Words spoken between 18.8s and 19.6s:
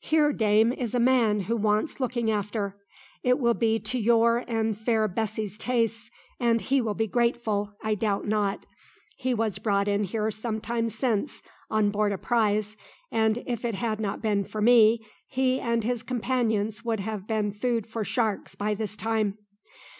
time."